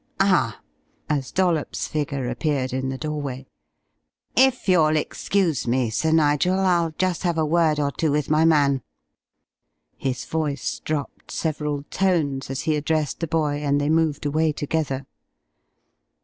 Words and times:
Ah," 0.19 0.61
as 1.11 1.31
Dollops's 1.31 1.87
figure 1.87 2.27
appeared 2.27 2.73
in 2.73 2.89
the 2.89 2.97
doorway, 2.97 3.45
"if 4.35 4.67
you'll 4.67 4.97
excuse 4.97 5.67
me, 5.67 5.91
Sir 5.91 6.11
Nigel, 6.11 6.57
I'll 6.57 6.89
just 6.97 7.21
have 7.21 7.37
a 7.37 7.45
word 7.45 7.79
or 7.79 7.91
two 7.91 8.11
with 8.11 8.27
my 8.27 8.43
man." 8.43 8.81
His 9.95 10.25
voice 10.25 10.79
dropped 10.79 11.29
several 11.29 11.83
tones 11.91 12.49
as 12.49 12.61
he 12.61 12.75
addressed 12.75 13.19
the 13.19 13.27
boy 13.27 13.57
and 13.57 13.79
they 13.79 13.89
moved 13.89 14.25
away 14.25 14.51
together. 14.53 15.05